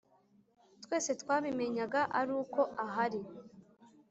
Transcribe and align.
twese 0.83 1.11
twabimenyaga 1.21 2.01
aruko 2.19 2.59
ahari 2.85 3.21